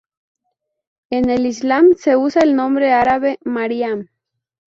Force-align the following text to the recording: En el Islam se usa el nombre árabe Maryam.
En 1.11 1.29
el 1.29 1.45
Islam 1.45 1.93
se 1.95 2.17
usa 2.17 2.41
el 2.41 2.55
nombre 2.55 2.91
árabe 2.91 3.37
Maryam. 3.43 4.07